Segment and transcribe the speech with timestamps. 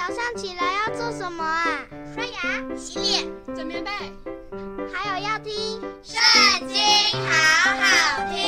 [0.00, 1.66] 早上起来要做什么啊？
[2.14, 3.22] 刷牙、洗脸、
[3.54, 3.90] 整棉被，
[4.90, 5.52] 还有要听
[6.02, 6.18] 《圣
[6.66, 6.78] 经》，
[7.28, 8.40] 好好听。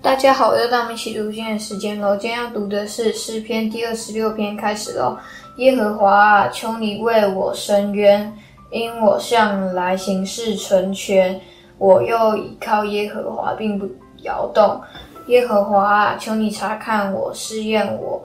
[0.00, 2.16] 大家好，又到我们一起读经的时间喽。
[2.16, 5.18] 今天要读的是诗篇第二十六篇，开始喽。
[5.56, 8.32] 耶和华啊，求你为我伸冤，
[8.70, 11.40] 因我向来行事成全，
[11.78, 13.88] 我又倚靠耶和华，并不
[14.18, 14.80] 摇动。
[15.28, 18.22] 耶和华，求你查看我，试验我，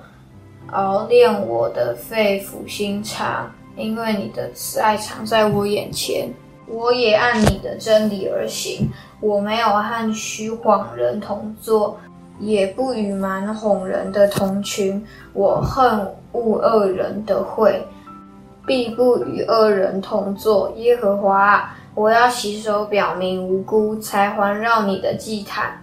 [0.71, 6.33] 熬炼我的肺腑心肠，因为你的慈爱常在我眼前，
[6.65, 8.89] 我也按你的真理而行。
[9.19, 11.99] 我没有和虚谎人同坐，
[12.39, 15.05] 也不与蛮哄人的同群。
[15.33, 17.85] 我恨恶恶人的会，
[18.65, 20.71] 必不与恶人同坐。
[20.77, 25.77] 耶和华，我要洗手表明无辜，才环绕你的祭坛。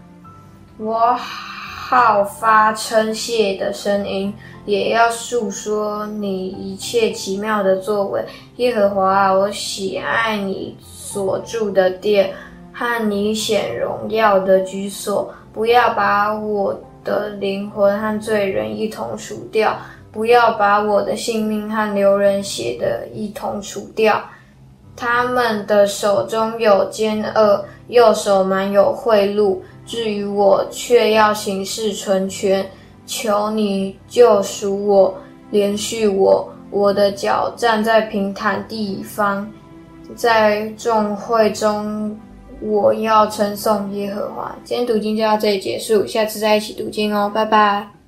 [0.79, 4.33] 我好发称谢的声音，
[4.65, 8.25] 也要述说你一切奇妙的作为。
[8.57, 12.33] 耶和华啊，我喜爱你所住的殿
[12.73, 15.33] 和你显荣耀的居所。
[15.53, 19.77] 不要把我的灵魂和罪人一同除掉，
[20.13, 24.23] 不要把我的性命和流人血的一同除掉。
[24.97, 29.59] 他们的手中有奸恶，右手满有贿赂。
[29.91, 32.65] 至于我，却要行事成全。
[33.07, 35.13] 求你救赎我，
[35.51, 36.49] 怜恤我。
[36.71, 39.51] 我的脚站在平坦地方，
[40.15, 42.17] 在众会中，
[42.61, 44.55] 我要称颂耶和华。
[44.63, 48.00] 今天读经就到这里结束，下次再一起读经哦，拜拜。